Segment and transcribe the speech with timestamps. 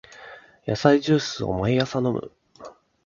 [0.65, 2.31] 野菜ジュースを毎朝飲む